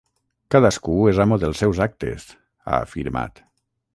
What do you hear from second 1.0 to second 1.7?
és amo dels